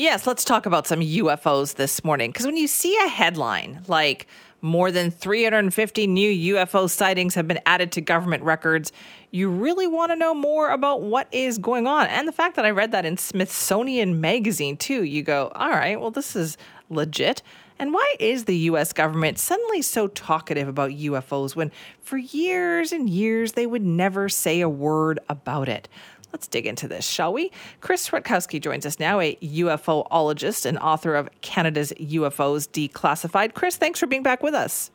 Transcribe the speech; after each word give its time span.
Yes, 0.00 0.28
let's 0.28 0.44
talk 0.44 0.64
about 0.64 0.86
some 0.86 1.00
UFOs 1.00 1.74
this 1.74 2.04
morning. 2.04 2.30
Because 2.30 2.46
when 2.46 2.56
you 2.56 2.68
see 2.68 2.96
a 3.04 3.08
headline 3.08 3.82
like 3.88 4.28
more 4.60 4.92
than 4.92 5.10
350 5.10 6.06
new 6.06 6.54
UFO 6.54 6.88
sightings 6.88 7.34
have 7.34 7.48
been 7.48 7.58
added 7.66 7.90
to 7.90 8.00
government 8.00 8.44
records, 8.44 8.92
you 9.32 9.50
really 9.50 9.88
want 9.88 10.12
to 10.12 10.16
know 10.16 10.34
more 10.34 10.70
about 10.70 11.02
what 11.02 11.26
is 11.32 11.58
going 11.58 11.88
on. 11.88 12.06
And 12.06 12.28
the 12.28 12.32
fact 12.32 12.54
that 12.54 12.64
I 12.64 12.70
read 12.70 12.92
that 12.92 13.04
in 13.04 13.16
Smithsonian 13.16 14.20
Magazine, 14.20 14.76
too, 14.76 15.02
you 15.02 15.24
go, 15.24 15.50
all 15.56 15.70
right, 15.70 16.00
well, 16.00 16.12
this 16.12 16.36
is 16.36 16.56
legit. 16.90 17.42
And 17.80 17.92
why 17.92 18.14
is 18.20 18.44
the 18.44 18.56
US 18.56 18.92
government 18.92 19.36
suddenly 19.40 19.82
so 19.82 20.06
talkative 20.06 20.68
about 20.68 20.92
UFOs 20.92 21.56
when 21.56 21.72
for 22.02 22.18
years 22.18 22.92
and 22.92 23.10
years 23.10 23.52
they 23.52 23.66
would 23.66 23.84
never 23.84 24.28
say 24.28 24.60
a 24.60 24.68
word 24.68 25.18
about 25.28 25.68
it? 25.68 25.88
Let's 26.32 26.46
dig 26.46 26.66
into 26.66 26.86
this, 26.86 27.06
shall 27.06 27.32
we? 27.32 27.50
Chris 27.80 28.10
Rutkowski 28.10 28.60
joins 28.60 28.84
us 28.84 28.98
now, 28.98 29.18
a 29.20 29.36
UFOologist 29.36 30.66
and 30.66 30.78
author 30.78 31.14
of 31.14 31.28
Canada's 31.40 31.92
UFOs 31.98 32.68
Declassified. 32.68 33.54
Chris, 33.54 33.76
thanks 33.76 33.98
for 33.98 34.06
being 34.06 34.22
back 34.22 34.42
with 34.42 34.54
us. 34.54 34.90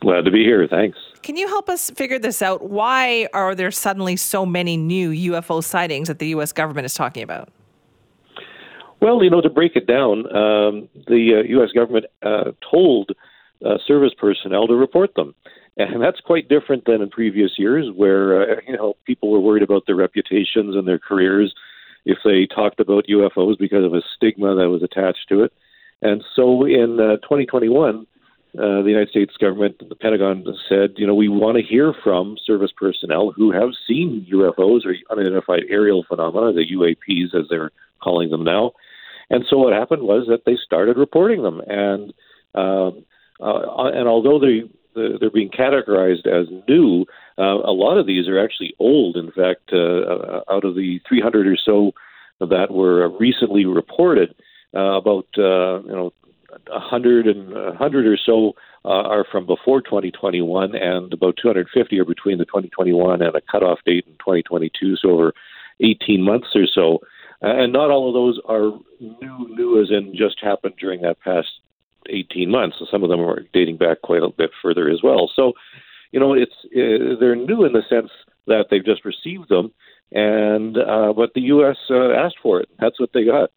Glad 0.00 0.24
to 0.24 0.30
be 0.30 0.44
here. 0.44 0.66
Thanks. 0.68 0.96
Can 1.22 1.36
you 1.36 1.48
help 1.48 1.68
us 1.68 1.90
figure 1.90 2.18
this 2.18 2.40
out? 2.40 2.70
Why 2.70 3.28
are 3.34 3.54
there 3.54 3.70
suddenly 3.70 4.16
so 4.16 4.46
many 4.46 4.76
new 4.76 5.10
UFO 5.32 5.62
sightings 5.62 6.08
that 6.08 6.18
the 6.18 6.28
U.S. 6.28 6.52
government 6.52 6.86
is 6.86 6.94
talking 6.94 7.22
about? 7.22 7.50
Well, 9.00 9.22
you 9.22 9.30
know, 9.30 9.40
to 9.40 9.50
break 9.50 9.76
it 9.76 9.86
down, 9.86 10.26
um, 10.34 10.88
the 11.06 11.40
uh, 11.40 11.48
U.S. 11.48 11.70
government 11.72 12.06
uh, 12.22 12.52
told 12.70 13.10
uh, 13.64 13.78
service 13.86 14.12
personnel 14.16 14.66
to 14.68 14.74
report 14.74 15.14
them. 15.14 15.34
And 15.78 16.02
that's 16.02 16.20
quite 16.20 16.48
different 16.48 16.86
than 16.86 17.02
in 17.02 17.08
previous 17.08 17.52
years, 17.56 17.86
where 17.94 18.42
uh, 18.42 18.60
you 18.66 18.76
know 18.76 18.94
people 19.06 19.30
were 19.30 19.40
worried 19.40 19.62
about 19.62 19.84
their 19.86 19.94
reputations 19.94 20.74
and 20.74 20.86
their 20.88 20.98
careers 20.98 21.54
if 22.04 22.18
they 22.24 22.46
talked 22.46 22.80
about 22.80 23.06
UFOs 23.08 23.58
because 23.58 23.84
of 23.84 23.94
a 23.94 24.02
stigma 24.16 24.54
that 24.56 24.68
was 24.68 24.82
attached 24.82 25.26
to 25.28 25.42
it. 25.42 25.52
And 26.02 26.24
so, 26.34 26.64
in 26.64 26.98
uh, 27.00 27.16
2021, 27.22 28.06
uh, 28.56 28.82
the 28.82 28.88
United 28.88 29.10
States 29.10 29.36
government, 29.36 29.76
the 29.88 29.94
Pentagon 29.94 30.44
said, 30.68 30.94
you 30.96 31.06
know, 31.06 31.14
we 31.14 31.28
want 31.28 31.58
to 31.58 31.62
hear 31.62 31.92
from 32.02 32.36
service 32.44 32.72
personnel 32.76 33.32
who 33.36 33.52
have 33.52 33.70
seen 33.86 34.26
UFOs 34.32 34.86
or 34.86 34.94
unidentified 35.10 35.64
aerial 35.68 36.04
phenomena, 36.08 36.52
the 36.52 36.66
UAPs 36.74 37.38
as 37.38 37.46
they're 37.50 37.70
calling 38.02 38.30
them 38.30 38.42
now. 38.42 38.72
And 39.30 39.44
so 39.48 39.58
what 39.58 39.74
happened 39.74 40.02
was 40.02 40.26
that 40.28 40.44
they 40.46 40.56
started 40.64 40.96
reporting 40.96 41.42
them, 41.42 41.60
and 41.66 42.14
um, 42.54 43.04
uh, 43.40 43.90
and 43.92 44.08
although 44.08 44.38
they 44.40 44.62
they're 45.20 45.30
being 45.30 45.50
categorized 45.50 46.26
as 46.26 46.46
new. 46.68 47.06
Uh, 47.38 47.58
a 47.64 47.72
lot 47.72 47.98
of 47.98 48.06
these 48.06 48.28
are 48.28 48.42
actually 48.42 48.74
old. 48.78 49.16
In 49.16 49.30
fact, 49.30 49.70
uh, 49.72 49.78
uh 49.78 50.40
out 50.50 50.64
of 50.64 50.74
the 50.74 51.00
300 51.08 51.46
or 51.46 51.56
so 51.56 51.92
that 52.40 52.70
were 52.70 53.08
recently 53.18 53.64
reported, 53.64 54.34
uh, 54.74 54.96
about 54.96 55.26
uh, 55.38 55.80
you 55.82 55.92
know 55.92 56.12
100 56.68 57.26
and 57.26 57.52
100 57.52 58.06
or 58.06 58.16
so 58.16 58.52
uh, 58.84 58.88
are 58.88 59.24
from 59.30 59.46
before 59.46 59.80
2021, 59.80 60.74
and 60.74 61.12
about 61.12 61.36
250 61.40 61.98
are 61.98 62.04
between 62.04 62.38
the 62.38 62.44
2021 62.44 63.22
and 63.22 63.34
a 63.34 63.40
cutoff 63.50 63.78
date 63.84 64.04
in 64.06 64.12
2022. 64.14 64.96
So 64.96 65.10
over 65.10 65.32
18 65.80 66.22
months 66.22 66.48
or 66.54 66.66
so. 66.66 67.00
And 67.40 67.72
not 67.72 67.90
all 67.90 68.08
of 68.08 68.14
those 68.14 68.40
are 68.46 68.72
new, 69.00 69.54
new 69.54 69.80
as 69.80 69.90
in 69.90 70.14
just 70.16 70.42
happened 70.42 70.74
during 70.78 71.02
that 71.02 71.20
past 71.20 71.48
18 72.08 72.50
months. 72.50 72.76
So 72.78 72.86
some 72.90 73.02
of 73.02 73.10
them 73.10 73.20
are 73.20 73.42
dating 73.52 73.76
back 73.76 74.02
quite 74.02 74.22
a 74.22 74.28
bit 74.30 74.50
further 74.62 74.88
as 74.88 75.02
well. 75.02 75.30
So, 75.34 75.52
you 76.12 76.20
know, 76.20 76.34
it's 76.34 76.52
uh, 76.66 77.18
they're 77.20 77.36
new 77.36 77.64
in 77.64 77.72
the 77.72 77.82
sense 77.88 78.10
that 78.46 78.66
they've 78.70 78.84
just 78.84 79.04
received 79.04 79.48
them, 79.48 79.72
and 80.12 80.76
uh, 80.78 81.12
but 81.12 81.34
the 81.34 81.42
U.S. 81.42 81.76
Uh, 81.90 82.12
asked 82.12 82.38
for 82.42 82.60
it. 82.60 82.68
That's 82.80 82.98
what 82.98 83.10
they 83.12 83.24
got. 83.24 83.50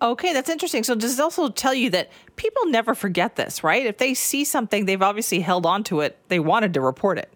Okay, 0.00 0.32
that's 0.32 0.48
interesting. 0.48 0.82
So 0.82 0.96
does 0.96 1.12
this 1.12 1.20
also 1.20 1.48
tell 1.48 1.74
you 1.74 1.88
that 1.90 2.10
people 2.34 2.66
never 2.66 2.94
forget 2.94 3.36
this, 3.36 3.62
right? 3.62 3.86
If 3.86 3.98
they 3.98 4.14
see 4.14 4.44
something, 4.44 4.84
they've 4.84 5.00
obviously 5.00 5.40
held 5.40 5.64
on 5.64 5.84
to 5.84 6.00
it. 6.00 6.18
They 6.26 6.40
wanted 6.40 6.74
to 6.74 6.80
report 6.80 7.18
it. 7.18 7.32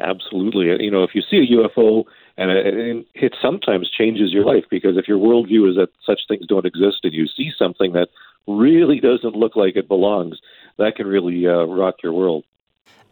Absolutely. 0.00 0.84
You 0.84 0.90
know, 0.90 1.04
if 1.04 1.14
you 1.14 1.22
see 1.22 1.36
a 1.38 1.56
UFO 1.56 2.04
and 2.36 2.50
it, 2.50 3.06
it 3.14 3.34
sometimes 3.40 3.88
changes 3.88 4.32
your 4.32 4.44
life 4.44 4.64
because 4.70 4.98
if 4.98 5.08
your 5.08 5.18
worldview 5.18 5.70
is 5.70 5.76
that 5.76 5.88
such 6.04 6.20
things 6.28 6.46
don't 6.46 6.66
exist 6.66 6.98
and 7.04 7.14
you 7.14 7.26
see 7.28 7.50
something 7.56 7.92
that 7.92 8.08
really 8.46 9.00
doesn't 9.00 9.34
look 9.34 9.56
like 9.56 9.76
it 9.76 9.88
belongs, 9.88 10.38
that 10.78 10.96
can 10.96 11.06
really 11.06 11.46
uh, 11.46 11.64
rock 11.64 11.96
your 12.02 12.12
world. 12.12 12.44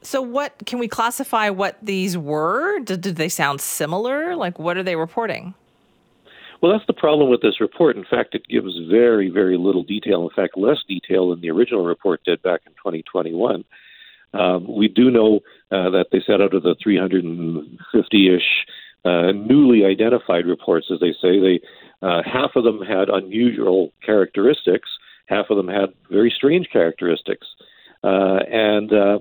So, 0.03 0.21
what 0.21 0.67
can 0.67 0.79
we 0.79 0.89
classify 0.89 1.49
what 1.49 1.79
these 1.83 2.17
were? 2.19 2.79
Did, 2.81 3.01
did 3.01 3.17
they 3.17 3.29
sound 3.29 3.61
similar? 3.61 4.37
Like, 4.37 4.59
what 4.59 4.77
are 4.77 4.83
they 4.83 4.97
reporting? 4.97 5.55
Well, 6.61 6.73
that's 6.73 6.87
the 6.87 6.95
problem 6.95 7.31
with 7.31 7.43
this 7.43 7.61
report. 7.61 7.97
In 7.97 8.05
fact, 8.05 8.35
it 8.35 8.47
gives 8.49 8.73
very, 8.91 9.29
very 9.29 9.57
little 9.57 9.83
detail. 9.83 10.23
In 10.23 10.35
fact, 10.35 10.57
less 10.57 10.79
detail 10.87 11.31
than 11.31 11.41
the 11.41 11.51
original 11.51 11.85
report 11.85 12.23
did 12.25 12.43
back 12.43 12.61
in 12.67 12.73
2021. 12.73 13.65
Um, 14.35 14.67
we 14.67 14.89
do 14.89 15.11
know 15.11 15.41
uh, 15.71 15.91
that 15.91 16.07
they 16.11 16.23
said 16.27 16.41
out 16.41 16.55
of 16.55 16.63
the 16.63 16.75
350 16.83 18.35
ish 18.35 18.67
uh, 19.05 19.33
newly 19.33 19.85
identified 19.85 20.47
reports, 20.47 20.89
as 20.93 21.01
they 21.01 21.13
say, 21.13 21.39
they 21.39 21.61
uh, 22.03 22.23
half 22.25 22.57
of 22.57 22.65
them 22.65 22.81
had 22.81 23.09
unusual 23.09 23.93
characteristics, 24.05 24.89
half 25.27 25.47
of 25.51 25.57
them 25.57 25.69
had 25.69 25.93
very 26.11 26.33
strange 26.35 26.69
characteristics, 26.73 27.47
uh, 28.03 28.41
and 28.51 28.93
uh, 28.93 29.19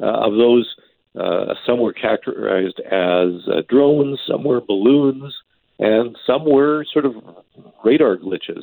uh, 0.00 0.26
of 0.26 0.34
those, 0.34 0.74
uh, 1.18 1.54
some 1.64 1.80
were 1.80 1.92
characterized 1.92 2.80
as 2.80 3.64
drones, 3.68 4.18
some 4.26 4.44
were 4.44 4.60
balloons, 4.60 5.34
and 5.78 6.16
some 6.26 6.44
were 6.44 6.84
sort 6.92 7.04
of 7.04 7.14
radar 7.84 8.16
glitches. 8.16 8.62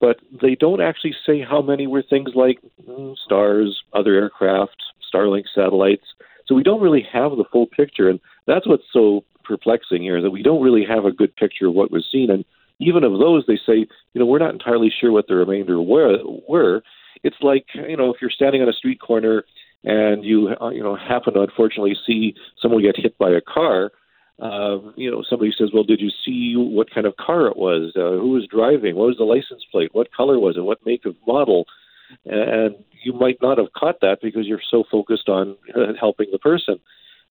But 0.00 0.18
they 0.42 0.54
don't 0.54 0.82
actually 0.82 1.14
say 1.24 1.40
how 1.40 1.62
many 1.62 1.86
were 1.86 2.02
things 2.02 2.30
like 2.34 2.58
mm, 2.86 3.16
stars, 3.24 3.82
other 3.94 4.14
aircraft, 4.14 4.76
Starlink 5.12 5.44
satellites. 5.54 6.04
So 6.46 6.54
we 6.54 6.62
don't 6.62 6.82
really 6.82 7.06
have 7.12 7.32
the 7.32 7.44
full 7.50 7.66
picture, 7.66 8.08
and 8.08 8.20
that's 8.46 8.66
what's 8.66 8.84
so 8.92 9.24
perplexing 9.44 10.02
here 10.02 10.20
that 10.20 10.30
we 10.30 10.42
don't 10.42 10.62
really 10.62 10.84
have 10.84 11.04
a 11.04 11.12
good 11.12 11.34
picture 11.36 11.68
of 11.68 11.74
what 11.74 11.90
was 11.90 12.06
seen. 12.10 12.30
And 12.30 12.44
even 12.78 13.04
of 13.04 13.18
those, 13.18 13.44
they 13.46 13.58
say, 13.66 13.86
you 14.12 14.20
know, 14.20 14.26
we're 14.26 14.38
not 14.38 14.52
entirely 14.52 14.92
sure 15.00 15.12
what 15.12 15.28
the 15.28 15.34
remainder 15.34 15.80
were. 15.80 16.18
were. 16.48 16.82
It's 17.22 17.36
like, 17.40 17.66
you 17.74 17.96
know, 17.96 18.12
if 18.12 18.20
you're 18.20 18.30
standing 18.30 18.62
on 18.62 18.68
a 18.68 18.72
street 18.72 19.00
corner 19.00 19.44
and 19.84 20.24
you, 20.24 20.54
uh, 20.60 20.70
you 20.70 20.82
know, 20.82 20.96
happen 20.96 21.34
to 21.34 21.42
unfortunately 21.42 21.96
see 22.06 22.34
someone 22.60 22.82
get 22.82 22.96
hit 22.96 23.16
by 23.18 23.30
a 23.30 23.40
car, 23.40 23.90
uh, 24.40 24.78
you 24.96 25.10
know, 25.10 25.22
somebody 25.28 25.52
says, 25.56 25.70
well, 25.72 25.84
did 25.84 26.00
you 26.00 26.10
see 26.24 26.54
what 26.56 26.90
kind 26.94 27.06
of 27.06 27.16
car 27.16 27.46
it 27.46 27.56
was? 27.56 27.92
Uh, 27.96 28.20
who 28.20 28.30
was 28.30 28.46
driving? 28.46 28.94
What 28.94 29.06
was 29.06 29.16
the 29.16 29.24
license 29.24 29.64
plate? 29.72 29.90
What 29.94 30.12
color 30.12 30.38
was 30.38 30.56
it? 30.58 30.60
What 30.60 30.84
make 30.84 31.06
of 31.06 31.16
model? 31.26 31.64
And 32.26 32.76
you 33.02 33.14
might 33.14 33.38
not 33.40 33.58
have 33.58 33.72
caught 33.72 34.00
that 34.02 34.18
because 34.22 34.46
you're 34.46 34.60
so 34.70 34.84
focused 34.90 35.28
on 35.28 35.56
helping 35.98 36.28
the 36.30 36.38
person. 36.38 36.78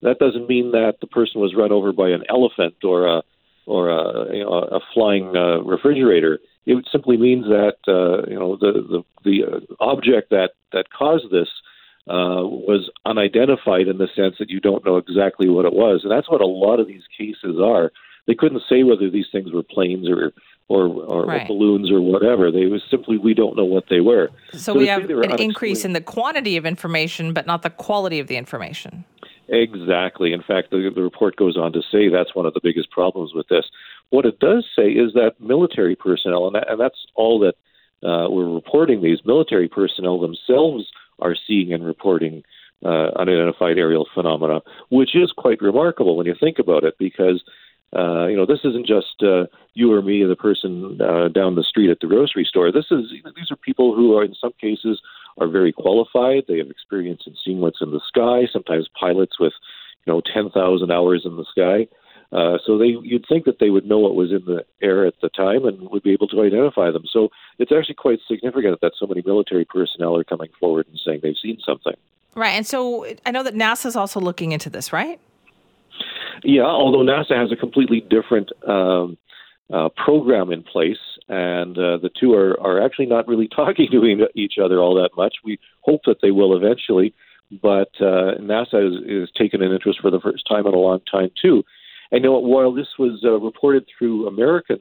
That 0.02 0.20
doesn't 0.20 0.50
mean 0.50 0.72
that 0.72 0.96
the 1.00 1.08
person 1.08 1.42
was 1.42 1.56
run 1.56 1.72
over 1.72 1.94
by 1.94 2.10
an 2.10 2.24
elephant 2.28 2.76
or 2.84 3.06
a 3.08 3.24
or 3.66 3.90
a, 3.90 4.36
you 4.36 4.44
know, 4.44 4.52
a 4.52 4.80
flying 4.94 5.36
uh, 5.36 5.60
refrigerator. 5.62 6.40
It 6.66 6.88
simply 6.92 7.18
means 7.18 7.46
that 7.46 7.78
uh, 7.88 8.30
you 8.30 8.40
know 8.40 8.56
the 8.56 8.74
the, 8.74 9.04
the 9.24 9.76
object 9.80 10.30
that 10.32 10.52
that 10.72 10.86
caused 10.92 11.32
this 11.32 11.50
uh, 12.08 12.42
was 12.46 12.90
unidentified 13.06 13.88
in 13.88 13.98
the 13.98 14.08
sense 14.16 14.36
that 14.40 14.50
you 14.50 14.60
don't 14.60 14.86
know 14.86 14.98
exactly 14.98 15.50
what 15.50 15.66
it 15.66 15.74
was, 15.74 16.02
and 16.04 16.12
that's 16.12 16.30
what 16.30 16.42
a 16.42 16.48
lot 16.48 16.80
of 16.80 16.88
these 16.88 17.04
cases 17.18 17.60
are. 17.64 17.92
They 18.28 18.34
couldn't 18.34 18.64
say 18.68 18.84
whether 18.84 19.10
these 19.10 19.28
things 19.32 19.52
were 19.52 19.64
planes 19.64 20.10
or 20.10 20.32
or, 20.68 20.88
or, 20.88 21.26
right. 21.26 21.44
or 21.44 21.48
balloons 21.48 21.92
or 21.92 22.02
whatever. 22.02 22.52
They 22.52 22.66
was 22.66 22.82
simply 22.90 23.18
we 23.18 23.36
don't 23.36 23.56
know 23.56 23.66
what 23.66 23.86
they 23.90 24.02
were. 24.02 24.30
So, 24.52 24.58
so 24.58 24.74
we 24.74 24.88
have 24.88 25.08
an 25.10 25.40
increase 25.40 25.86
in 25.86 25.94
the 25.94 26.02
quantity 26.02 26.58
of 26.58 26.66
information, 26.66 27.34
but 27.34 27.46
not 27.46 27.62
the 27.62 27.70
quality 27.70 28.20
of 28.20 28.28
the 28.28 28.38
information. 28.38 29.06
Exactly. 29.48 30.34
In 30.34 30.42
fact, 30.42 30.72
the, 30.72 30.92
the 30.94 31.04
report 31.04 31.36
goes 31.36 31.58
on 31.58 31.72
to 31.74 31.82
say 31.92 32.10
that's 32.10 32.36
one 32.36 32.46
of 32.46 32.54
the 32.54 32.62
biggest 32.64 32.90
problems 32.92 33.34
with 33.34 33.48
this. 33.48 33.66
What 34.10 34.26
it 34.26 34.40
does 34.40 34.66
say 34.76 34.90
is 34.90 35.14
that 35.14 35.34
military 35.40 35.96
personnel, 35.96 36.48
and, 36.48 36.56
that, 36.56 36.70
and 36.70 36.80
that's 36.80 37.06
all 37.16 37.40
that 37.40 37.56
uh, 38.08 38.30
we're 38.30 38.54
reporting, 38.54 39.02
these 39.02 39.20
military 39.26 39.68
personnel 39.68 40.20
themselves 40.20 40.86
are 41.20 41.36
seeing 41.48 41.74
and 41.74 41.86
reporting 41.86 42.44
uh, 42.84 43.10
unidentified 43.18 43.78
aerial 43.78 44.08
phenomena, 44.14 44.62
which 44.90 45.16
is 45.16 45.32
quite 45.36 45.62
remarkable 45.62 46.18
when 46.18 46.26
you 46.26 46.36
think 46.40 46.60
about 46.60 46.84
it, 46.84 46.96
because 47.00 47.44
uh, 47.96 48.28
you 48.28 48.36
know 48.36 48.46
this 48.46 48.60
isn't 48.64 48.86
just 48.86 49.24
uh, 49.24 49.46
you 49.74 49.92
or 49.94 50.02
me, 50.02 50.24
the 50.24 50.36
person 50.36 51.00
uh, 51.02 51.30
down 51.30 51.56
the 51.56 51.64
street 51.64 51.90
at 51.90 52.00
the 52.02 52.08
grocery 52.08 52.46
store. 52.48 52.72
This 52.72 52.86
is 52.92 53.12
these 53.36 53.50
are 53.50 53.56
people 53.56 53.96
who 53.96 54.18
are 54.18 54.24
in 54.24 54.36
some 54.36 54.52
cases 54.60 55.02
are 55.38 55.48
very 55.48 55.72
qualified. 55.72 56.44
They 56.48 56.58
have 56.60 56.70
experience 56.70 57.24
in 57.28 57.36
seeing 57.44 57.60
what's 57.60 57.82
in 57.82 57.92
the 57.92 58.02
sky. 58.08 58.48
Sometimes 58.52 58.90
pilots 59.00 59.40
with, 59.40 59.54
you 60.06 60.14
know, 60.14 60.22
10,000 60.34 60.92
hours 60.92 61.24
in 61.26 61.36
the 61.38 61.46
sky. 61.46 61.88
Uh, 62.32 62.58
so 62.66 62.78
they, 62.78 62.98
you'd 63.04 63.26
think 63.30 63.46
that 63.46 63.60
they 63.60 63.70
would 63.70 63.86
know 63.86 64.00
what 64.00 64.16
was 64.16 64.32
in 64.32 64.44
the 64.46 64.66
air 64.82 65.06
at 65.06 65.14
the 65.22 65.30
time 65.30 65.66
and 65.66 65.90
would 65.90 66.04
be 66.04 66.12
able 66.12 66.28
to 66.28 66.42
identify 66.42 66.92
them. 66.92 67.04
So 67.10 67.30
it's 67.60 67.72
actually 67.72 67.96
quite 67.96 68.20
significant 68.28 68.82
that 68.82 68.94
so 69.00 69.06
many 69.06 69.22
military 69.26 69.66
personnel 69.66 70.18
are 70.18 70.24
coming 70.24 70.50
forward 70.60 70.88
and 70.88 71.00
saying 71.06 71.20
they've 71.22 71.36
seen 71.42 71.60
something. 71.66 71.94
Right, 72.36 72.52
and 72.52 72.68
so 72.68 73.06
I 73.26 73.32
know 73.32 73.44
that 73.44 73.54
NASA 73.54 73.86
is 73.86 73.96
also 73.96 74.20
looking 74.20 74.52
into 74.52 74.70
this, 74.70 74.92
right? 74.92 75.20
Yeah, 76.44 76.64
although 76.64 77.10
NASA 77.10 77.38
has 77.38 77.52
a 77.52 77.56
completely 77.56 78.02
different 78.02 78.52
um, 78.68 79.18
uh, 79.72 79.90
program 79.96 80.52
in 80.52 80.64
place, 80.64 80.98
and 81.28 81.78
uh, 81.78 81.98
the 81.98 82.10
two 82.20 82.34
are, 82.34 82.60
are 82.60 82.84
actually 82.84 83.08
not 83.08 83.28
really 83.28 83.48
talking 83.56 83.88
to 83.92 84.28
each 84.36 84.56
other 84.64 84.80
all 84.80 84.96
that 84.96 85.12
much. 85.18 85.36
We 85.44 85.60
hope 85.82 86.02
that 86.06 86.18
they 86.22 86.32
will 86.32 86.56
eventually, 86.56 87.14
but 87.62 87.90
uh, 88.00 88.38
NASA 88.40 88.86
is, 88.88 89.28
is 89.28 89.30
taken 89.38 89.62
an 89.62 89.72
interest 89.72 90.00
for 90.02 90.12
the 90.12 90.20
first 90.20 90.48
time 90.48 90.68
in 90.68 90.74
a 90.74 90.80
long 90.80 91.00
time 91.12 91.32
too. 91.42 91.64
And 92.12 92.24
you 92.24 92.30
know, 92.30 92.40
while 92.40 92.72
this 92.72 92.88
was 93.00 93.22
uh, 93.24 93.40
reported 93.40 93.86
through 93.98 94.28
American 94.28 94.80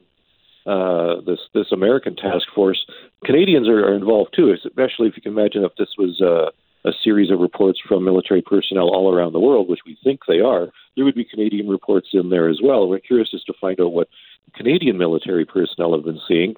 uh, 0.65 1.21
this 1.27 1.39
this 1.53 1.71
American 1.71 2.15
task 2.15 2.47
force, 2.55 2.85
Canadians 3.23 3.67
are, 3.67 3.85
are 3.85 3.95
involved 3.95 4.33
too. 4.35 4.51
Especially 4.51 5.07
if 5.07 5.15
you 5.15 5.21
can 5.21 5.33
imagine 5.33 5.63
if 5.63 5.75
this 5.77 5.93
was 5.97 6.19
uh, 6.21 6.49
a 6.87 6.93
series 7.03 7.31
of 7.31 7.39
reports 7.39 7.79
from 7.87 8.03
military 8.03 8.41
personnel 8.41 8.89
all 8.89 9.13
around 9.13 9.33
the 9.33 9.39
world, 9.39 9.67
which 9.67 9.81
we 9.85 9.97
think 10.03 10.21
they 10.27 10.39
are, 10.39 10.69
there 10.95 11.05
would 11.05 11.15
be 11.15 11.25
Canadian 11.25 11.67
reports 11.67 12.09
in 12.13 12.29
there 12.29 12.49
as 12.49 12.59
well. 12.63 12.87
We're 12.87 12.99
curious 12.99 13.29
as 13.33 13.43
to 13.43 13.53
find 13.59 13.79
out 13.79 13.93
what 13.93 14.07
Canadian 14.55 14.97
military 14.97 15.45
personnel 15.45 15.93
have 15.93 16.05
been 16.05 16.21
seeing. 16.27 16.55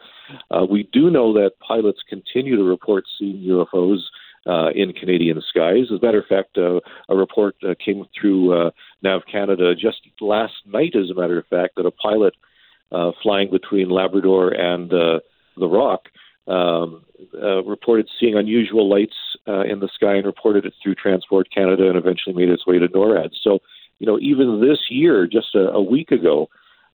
Uh, 0.51 0.65
we 0.69 0.89
do 0.91 1.09
know 1.09 1.33
that 1.33 1.51
pilots 1.65 1.99
continue 2.07 2.55
to 2.55 2.63
report 2.63 3.05
seeing 3.17 3.37
UFOs. 3.37 3.99
Uh, 4.45 4.69
in 4.69 4.93
Canadian 4.93 5.41
skies. 5.49 5.87
As 5.91 5.99
a 6.01 6.05
matter 6.05 6.19
of 6.19 6.25
fact, 6.25 6.57
uh, 6.57 6.79
a 7.09 7.17
report 7.17 7.57
uh, 7.67 7.73
came 7.83 8.05
through 8.17 8.53
uh, 8.53 8.69
NAV 9.03 9.23
Canada 9.29 9.75
just 9.75 9.97
last 10.21 10.53
night, 10.65 10.93
as 10.95 11.09
a 11.09 11.19
matter 11.19 11.37
of 11.37 11.45
fact, 11.47 11.75
that 11.75 11.85
a 11.85 11.91
pilot 11.91 12.33
uh, 12.93 13.11
flying 13.21 13.51
between 13.51 13.89
Labrador 13.89 14.51
and 14.51 14.93
uh, 14.93 15.19
the 15.57 15.67
Rock 15.67 16.03
um, 16.47 17.03
uh, 17.41 17.63
reported 17.63 18.07
seeing 18.19 18.37
unusual 18.37 18.89
lights 18.89 19.15
uh, 19.47 19.61
in 19.61 19.79
the 19.79 19.89
sky 19.93 20.15
and 20.15 20.25
reported 20.25 20.65
it 20.65 20.73
through 20.81 20.95
Transport 20.95 21.49
Canada 21.53 21.89
and 21.89 21.97
eventually 21.97 22.35
made 22.35 22.49
its 22.49 22.65
way 22.65 22.79
to 22.79 22.87
NORAD. 22.87 23.31
So, 23.41 23.59
you 23.99 24.07
know, 24.07 24.17
even 24.21 24.61
this 24.61 24.79
year, 24.89 25.27
just 25.27 25.55
a, 25.55 25.71
a 25.71 25.81
week 25.81 26.11
ago, 26.11 26.47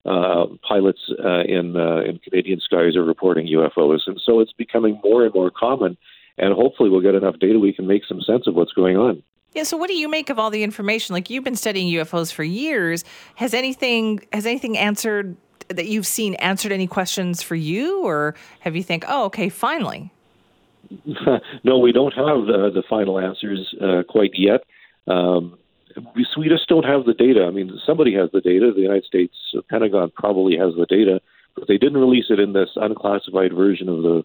uh, 0.06 0.46
pilots 0.68 1.00
uh, 1.24 1.44
in 1.44 1.78
uh, 1.78 2.02
in 2.02 2.20
Canadian 2.20 2.60
skies 2.60 2.96
are 2.96 3.04
reporting 3.04 3.48
UFOs, 3.48 4.02
and 4.08 4.20
so 4.24 4.40
it's 4.40 4.54
becoming 4.54 5.00
more 5.04 5.24
and 5.24 5.34
more 5.34 5.52
common. 5.52 5.98
And 6.38 6.54
hopefully, 6.54 6.90
we'll 6.90 7.02
get 7.02 7.16
enough 7.16 7.40
data 7.40 7.60
we 7.60 7.74
can 7.74 7.88
make 7.88 8.04
some 8.06 8.22
sense 8.22 8.48
of 8.48 8.56
what's 8.56 8.74
going 8.74 8.98
on. 8.98 9.24
Yeah. 9.54 9.64
So, 9.64 9.78
what 9.78 9.88
do 9.88 9.96
you 9.96 10.10
make 10.10 10.30
of 10.30 10.40
all 10.40 10.50
the 10.50 10.64
information? 10.64 11.14
Like 11.14 11.30
you've 11.30 11.44
been 11.44 11.56
studying 11.56 11.94
UFOs 11.94 12.34
for 12.34 12.44
years. 12.44 13.06
Has 13.36 13.54
anything 13.54 14.26
has 14.34 14.46
anything 14.46 14.78
answered 14.78 15.38
that 15.70 15.86
you've 15.86 16.08
seen 16.08 16.34
answered 16.36 16.72
any 16.72 16.88
questions 16.88 17.42
for 17.42 17.56
you, 17.56 18.04
or 18.04 18.36
have 18.60 18.76
you 18.76 18.84
think, 18.84 19.06
oh, 19.08 19.26
okay, 19.26 19.50
finally? 19.50 20.12
no, 21.64 21.78
we 21.78 21.92
don't 21.92 22.14
have 22.14 22.46
the, 22.46 22.72
the 22.74 22.84
final 22.90 23.20
answers 23.20 23.74
uh, 23.82 24.04
quite 24.08 24.32
yet. 24.34 24.64
Um, 25.08 25.58
we 26.38 26.50
just 26.50 26.68
don't 26.68 26.86
have 26.86 27.06
the 27.06 27.14
data. 27.14 27.46
I 27.46 27.52
mean, 27.52 27.72
somebody 27.86 28.14
has 28.16 28.30
the 28.32 28.42
data. 28.42 28.72
The 28.74 28.82
United 28.82 29.06
States 29.06 29.34
Pentagon 29.70 30.12
probably 30.16 30.58
has 30.58 30.74
the 30.76 30.86
data, 30.86 31.22
but 31.56 31.68
they 31.68 31.78
didn't 31.78 31.98
release 31.98 32.26
it 32.30 32.40
in 32.40 32.54
this 32.54 32.70
unclassified 32.76 33.54
version 33.54 33.90
of 33.90 34.04
the 34.04 34.24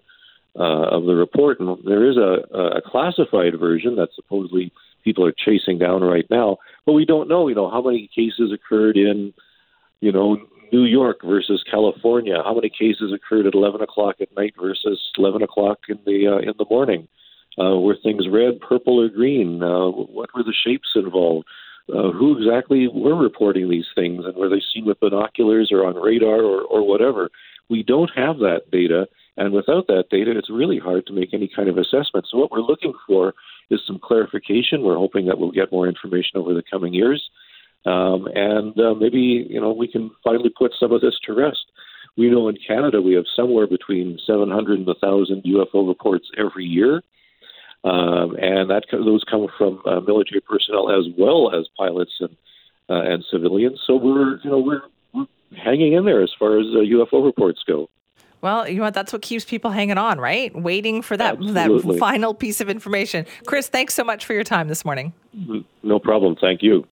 uh, 0.59 0.89
of 0.89 1.05
the 1.05 1.15
report. 1.15 1.61
And 1.61 1.79
there 1.85 2.11
is 2.11 2.17
a, 2.17 2.43
a 2.79 2.83
classified 2.85 3.59
version 3.59 3.97
that 3.97 4.09
supposedly 4.15 4.73
people 5.05 5.25
are 5.25 5.33
chasing 5.33 5.79
down 5.79 6.03
right 6.03 6.27
now, 6.31 6.59
but 6.85 6.93
we 6.93 7.05
don't 7.05 7.29
know. 7.29 7.49
You 7.49 7.55
know 7.55 7.71
how 7.71 7.83
many 7.83 8.09
cases 8.15 8.53
occurred 8.53 8.97
in 8.97 9.33
you 10.01 10.13
know 10.13 10.39
New 10.73 10.85
York 10.85 11.21
versus 11.25 11.65
California? 11.71 12.43
How 12.45 12.55
many 12.55 12.71
cases 12.71 13.13
occurred 13.13 13.47
at 13.47 13.55
11 13.55 13.81
o'clock 13.81 14.17
at 14.21 14.35
night 14.37 14.55
versus 14.61 15.01
11 15.17 15.43
o'clock 15.43 15.79
in 15.89 15.99
the 16.05 16.29
uh, 16.29 16.39
in 16.39 16.55
the 16.59 16.67
morning? 16.69 17.09
Uh, 17.59 17.79
were 17.79 17.97
things 18.03 18.27
red, 18.31 18.61
purple, 18.61 19.01
or 19.01 19.09
green? 19.09 19.63
Uh, 19.63 19.89
what 19.89 20.31
were 20.35 20.43
the 20.43 20.55
shapes 20.65 20.91
involved? 20.95 21.47
Uh, 21.91 22.13
who 22.13 22.37
exactly 22.37 22.87
were 22.87 23.17
reporting 23.17 23.71
these 23.71 23.87
things, 23.95 24.25
and 24.27 24.37
were 24.37 24.51
they 24.51 24.63
seen 24.75 24.85
with 24.85 25.01
binoculars 25.01 25.71
or 25.73 25.87
on 25.87 25.95
radar 25.95 26.43
or, 26.43 26.61
or 26.63 26.87
whatever? 26.87 27.31
We 27.71 27.83
don't 27.83 28.11
have 28.15 28.39
that 28.39 28.71
data, 28.71 29.09
and 29.39 29.55
without 29.55 29.87
that 29.87 30.11
data, 30.11 30.37
it's 30.37 30.51
really 30.51 30.79
hard 30.79 31.07
to 31.07 31.15
make 31.15 31.33
any 31.33 31.49
kind 31.55 31.69
of 31.69 31.79
assessment. 31.79 32.27
So, 32.31 32.37
what 32.37 32.51
we're 32.51 32.61
looking 32.61 32.93
for 33.07 33.35
is 33.71 33.81
some 33.87 33.99
clarification. 34.03 34.83
We're 34.83 34.97
hoping 34.97 35.27
that 35.27 35.39
we'll 35.39 35.51
get 35.51 35.73
more 35.73 35.89
information 35.89 36.39
over 36.39 36.53
the 36.53 36.63
coming 36.71 36.93
years. 36.93 37.23
Um, 37.87 38.29
and 38.35 38.79
uh, 38.79 38.95
maybe 38.95 39.47
you 39.49 39.61
know 39.61 39.73
we 39.73 39.89
can 39.89 40.11
finally 40.23 40.51
put 40.51 40.73
some 40.79 40.93
of 40.93 41.01
this 41.01 41.19
to 41.25 41.33
rest. 41.33 41.73
We 42.17 42.29
know 42.29 42.49
in 42.49 42.59
Canada 42.67 43.01
we 43.01 43.15
have 43.15 43.25
somewhere 43.35 43.67
between 43.67 44.19
700 44.27 44.79
and 44.79 44.87
1,000 44.87 45.43
UFO 45.45 45.87
reports 45.87 46.29
every 46.37 46.65
year, 46.65 47.03
um, 47.85 48.37
and 48.37 48.71
that 48.71 48.85
those 48.91 49.25
come 49.31 49.47
from 49.57 49.81
uh, 49.87 50.01
military 50.01 50.41
personnel 50.41 50.91
as 50.91 51.07
well 51.17 51.55
as 51.55 51.67
pilots 51.77 52.13
and 52.21 52.37
uh, 52.91 53.03
and 53.03 53.25
civilians. 53.31 53.81
So 53.87 53.97
we're 53.97 54.41
you 54.41 54.51
know 54.51 54.59
we're, 54.59 54.83
we're 55.13 55.27
hanging 55.57 55.93
in 55.93 56.05
there 56.05 56.23
as 56.23 56.31
far 56.39 56.59
as 56.59 56.67
uh, 56.67 56.81
UFO 56.81 57.25
reports 57.25 57.63
go. 57.67 57.89
Well, 58.41 58.69
you 58.69 58.77
know 58.77 58.85
what? 58.85 58.95
That's 58.95 59.13
what 59.13 59.23
keeps 59.23 59.45
people 59.45 59.71
hanging 59.71 59.99
on, 59.99 60.21
right? 60.21 60.55
Waiting 60.55 61.03
for 61.03 61.17
that 61.17 61.39
Absolutely. 61.39 61.95
that 61.95 61.99
final 61.99 62.35
piece 62.35 62.61
of 62.61 62.69
information. 62.69 63.27
Chris, 63.47 63.69
thanks 63.69 63.95
so 63.95 64.05
much 64.05 64.25
for 64.25 64.33
your 64.33 64.45
time 64.45 64.69
this 64.69 64.85
morning. 64.85 65.13
No 65.83 65.99
problem. 65.99 66.37
Thank 66.41 66.63
you. 66.63 66.85